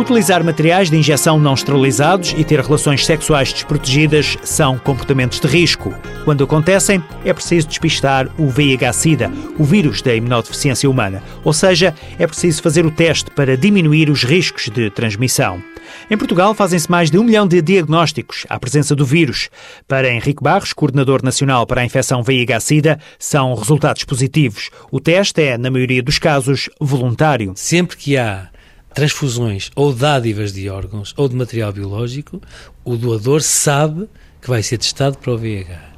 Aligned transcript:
Utilizar 0.00 0.42
materiais 0.42 0.88
de 0.88 0.96
injeção 0.96 1.38
não 1.38 1.52
esterilizados 1.52 2.34
e 2.34 2.42
ter 2.42 2.58
relações 2.58 3.04
sexuais 3.04 3.52
desprotegidas 3.52 4.38
são 4.42 4.78
comportamentos 4.78 5.38
de 5.38 5.46
risco. 5.46 5.94
Quando 6.24 6.42
acontecem, 6.42 7.04
é 7.22 7.34
preciso 7.34 7.68
despistar 7.68 8.26
o 8.38 8.48
VIH-Sida, 8.48 9.30
o 9.58 9.62
vírus 9.62 10.00
da 10.00 10.14
imunodeficiência 10.14 10.88
humana, 10.88 11.22
ou 11.44 11.52
seja, 11.52 11.94
é 12.18 12.26
preciso 12.26 12.62
fazer 12.62 12.86
o 12.86 12.90
teste 12.90 13.30
para 13.32 13.58
diminuir 13.58 14.08
os 14.08 14.24
riscos 14.24 14.70
de 14.70 14.88
transmissão. 14.88 15.62
Em 16.10 16.16
Portugal 16.16 16.54
fazem-se 16.54 16.90
mais 16.90 17.10
de 17.10 17.18
um 17.18 17.24
milhão 17.24 17.46
de 17.46 17.60
diagnósticos 17.60 18.46
à 18.48 18.58
presença 18.58 18.94
do 18.96 19.04
vírus. 19.04 19.50
Para 19.86 20.10
Henrique 20.10 20.42
Barros, 20.42 20.72
coordenador 20.72 21.22
nacional 21.22 21.66
para 21.66 21.82
a 21.82 21.84
infecção 21.84 22.22
VIH-Sida, 22.22 22.98
são 23.18 23.54
resultados 23.54 24.04
positivos. 24.04 24.70
O 24.90 24.98
teste 24.98 25.42
é, 25.42 25.58
na 25.58 25.70
maioria 25.70 26.02
dos 26.02 26.18
casos, 26.18 26.70
voluntário. 26.80 27.52
Sempre 27.54 27.96
que 27.96 28.16
há 28.16 28.49
transfusões 28.94 29.70
ou 29.74 29.92
dádivas 29.92 30.52
de 30.52 30.68
órgãos 30.68 31.14
ou 31.16 31.28
de 31.28 31.36
material 31.36 31.72
biológico, 31.72 32.40
o 32.84 32.96
doador 32.96 33.40
sabe 33.42 34.08
que 34.40 34.48
vai 34.48 34.62
ser 34.62 34.78
testado 34.78 35.18
para 35.18 35.32
o 35.32 35.38
VIH. 35.38 35.90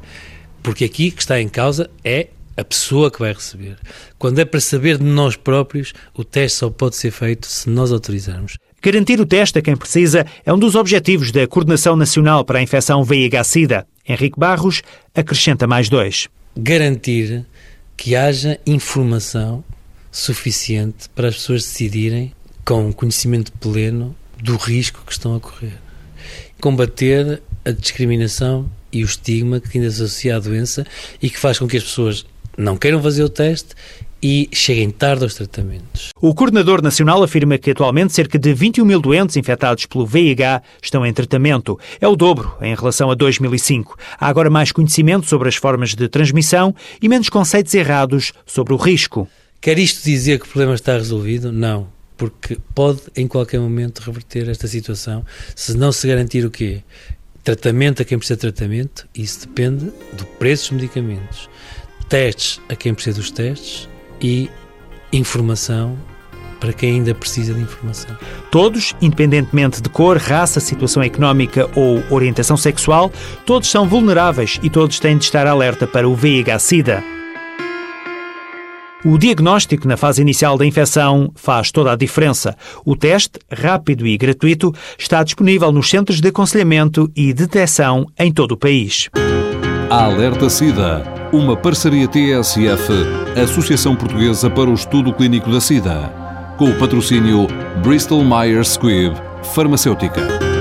Porque 0.63 0.85
aqui 0.85 1.11
que 1.11 1.23
está 1.23 1.41
em 1.41 1.49
causa 1.49 1.91
é 2.05 2.29
a 2.57 2.65
pessoa 2.65 3.11
que 3.11 3.19
vai 3.19 3.33
receber. 3.33 3.77
Quando 4.19 4.39
é 4.39 4.45
para 4.45 4.61
saber 4.61 4.99
de 4.99 5.05
nós 5.05 5.37
próprios, 5.37 5.93
o 6.15 6.25
teste 6.25 6.59
só 6.59 6.71
pode 6.71 6.97
ser 6.97 7.11
feito 7.11 7.47
se 7.47 7.69
nós 7.69 7.91
autorizarmos. 7.91 8.57
Garantir 8.83 9.21
o 9.21 9.27
teste 9.27 9.59
a 9.59 9.63
quem 9.63 9.77
precisa 9.77 10.27
é 10.45 10.53
um 10.53 10.59
dos 10.59 10.75
objetivos 10.75 11.31
da 11.31 11.47
Coordenação 11.47 11.97
Nacional 11.97 12.45
para 12.45 12.59
a 12.59 12.63
Infecção 12.63 13.05
VIH-Sida. 13.05 13.87
Henrique 14.07 14.39
Barros 14.39 14.83
acrescenta 15.15 15.67
mais 15.67 15.89
dois. 15.89 16.29
Garantir 16.57 17.47
que 17.97 18.17
haja 18.17 18.59
informação 18.67 19.65
suficiente 20.11 21.09
para 21.15 21.29
as 21.29 21.37
pessoas 21.37 21.63
decidirem 21.63 22.33
com 22.65 22.93
conhecimento 22.93 23.53
pleno 23.53 24.15
do 24.43 24.57
risco 24.57 25.03
que 25.05 25.13
estão 25.13 25.37
a 25.37 25.41
correr. 25.41 25.79
Combater 26.61 27.43
a 27.65 27.71
discriminação 27.71 28.71
e 28.93 29.03
o 29.03 29.07
estigma 29.07 29.61
que 29.61 29.79
ainda 29.79 29.91
se 29.91 30.03
associa 30.03 30.37
à 30.37 30.39
doença 30.39 30.87
e 31.21 31.31
que 31.31 31.39
faz 31.39 31.59
com 31.59 31.67
que 31.67 31.77
as 31.77 31.83
pessoas 31.83 32.27
não 32.57 32.77
queiram 32.77 33.03
fazer 33.03 33.23
o 33.23 33.29
teste 33.29 33.75
e 34.23 34.49
cheguem 34.53 34.91
tarde 34.91 35.25
aos 35.25 35.35
tratamentos. 35.35 36.11
O 36.21 36.33
coordenador 36.33 36.81
nacional 36.81 37.23
afirma 37.23 37.59
que 37.59 37.73
atualmente 37.73 38.13
cerca 38.13 38.39
de 38.39 38.55
21 38.55 38.85
mil 38.85 39.01
doentes 39.01 39.37
infectados 39.37 39.87
pelo 39.87 40.07
VIH 40.07 40.63
estão 40.81 41.05
em 41.05 41.13
tratamento. 41.13 41.79
É 42.01 42.07
o 42.07 42.15
dobro 42.15 42.55
em 42.61 42.75
relação 42.75 43.11
a 43.11 43.15
2005. 43.15 43.99
Há 44.21 44.29
agora 44.29 44.49
mais 44.49 44.71
conhecimento 44.71 45.27
sobre 45.27 45.49
as 45.49 45.57
formas 45.57 45.95
de 45.95 46.09
transmissão 46.09 46.73
e 47.01 47.09
menos 47.09 47.29
conceitos 47.29 47.75
errados 47.75 48.33
sobre 48.47 48.73
o 48.73 48.77
risco. 48.77 49.27
Quer 49.61 49.79
isto 49.79 50.05
dizer 50.05 50.39
que 50.39 50.45
o 50.45 50.49
problema 50.49 50.75
está 50.75 50.93
resolvido? 50.93 51.51
Não 51.51 51.89
porque 52.23 52.57
pode 52.73 53.01
em 53.17 53.27
qualquer 53.27 53.59
momento 53.59 53.99
reverter 53.99 54.49
esta 54.49 54.69
situação 54.69 55.27
se 55.57 55.77
não 55.77 55.91
se 55.91 56.07
garantir 56.07 56.47
o 56.47 56.51
quê? 56.53 56.81
Tratamento 57.43 58.01
a 58.01 58.05
quem 58.05 58.17
precisa 58.17 58.37
de 58.37 58.43
tratamento, 58.43 59.09
isso 59.13 59.41
depende 59.41 59.87
do 60.13 60.25
preço 60.39 60.73
dos 60.73 60.83
medicamentos, 60.83 61.51
testes 62.09 62.61
a 62.69 62.77
quem 62.77 62.95
precisa 62.95 63.19
dos 63.19 63.33
testes 63.33 63.89
e 64.21 64.49
informação 65.13 65.99
para 66.61 66.73
quem 66.73 66.95
ainda 66.95 67.13
precisa 67.13 67.55
de 67.55 67.61
informação. 67.61 68.17
Todos, 68.53 68.95
independentemente 69.03 69.83
de 69.83 69.89
cor, 69.89 70.17
raça, 70.17 70.61
situação 70.61 71.03
económica 71.03 71.69
ou 71.75 72.05
orientação 72.09 72.57
sexual, 72.57 73.11
todos 73.45 73.69
são 73.69 73.89
vulneráveis 73.89 74.61
e 74.63 74.71
todos 74.71 75.01
têm 75.01 75.19
de 75.19 75.25
estar 75.25 75.49
alerta 75.49 75.89
para 75.89 76.09
o 76.09 76.15
VIH-Sida. 76.15 77.22
O 79.05 79.19
diagnóstico 79.19 79.89
na 79.89 79.97
fase 79.97 80.23
inicial 80.23 80.57
da 80.57 80.65
infecção 80.65 81.33
faz 81.35 81.73
toda 81.73 81.93
a 81.93 81.97
diferença. 81.97 82.57
O 82.85 82.95
teste, 82.95 83.41
rápido 83.51 84.07
e 84.07 84.17
gratuito, 84.17 84.73
está 84.97 85.25
disponível 85.25 85.73
nos 85.73 85.91
centros 85.91 86.21
de 86.21 86.29
aconselhamento 86.29 87.11
e 87.17 87.33
detecção 87.33 88.07
em 88.17 88.33
todo 88.33 88.53
o 88.53 88.57
país. 88.57 89.11
A 89.91 90.05
Alerta 90.05 90.49
SIDA, 90.49 91.03
uma 91.33 91.57
parceria 91.57 92.07
TSF, 92.07 92.93
Associação 93.43 93.97
Portuguesa 93.97 94.49
para 94.49 94.71
o 94.71 94.75
Estudo 94.75 95.13
Clínico 95.13 95.51
da 95.51 95.61
SIDA, 95.61 96.13
com 96.57 96.67
o 96.67 96.79
patrocínio 96.79 97.49
Bristol 97.83 98.25
Myers 98.25 98.69
Squibb 98.69 99.17
Farmacêutica. 99.53 100.52